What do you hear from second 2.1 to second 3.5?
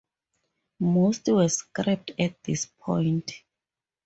at this point.